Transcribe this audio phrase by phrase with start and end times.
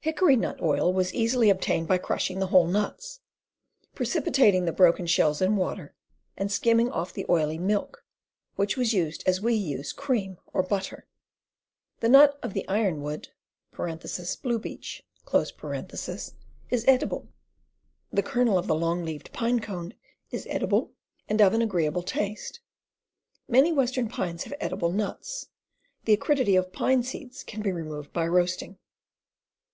[0.00, 3.20] Hickory nut oil was easily obtained by crushing the whole nuts,
[3.94, 5.94] precipitating the broken shells in water,
[6.38, 8.02] and skimming off the oily * milk,"
[8.56, 11.06] which was used as we use cream or butter.
[12.00, 13.28] The nut of the ironwood
[13.76, 15.02] (blue beech)
[15.34, 17.28] is edible.
[18.10, 19.94] The kernel of the long leaved pine cone
[20.30, 20.92] is edible
[21.28, 22.60] and of an agreeable taste.
[23.48, 25.48] Many western pines have edible "nuts."
[26.04, 28.76] Tne acridity of pine seeds can be removed by roastmg.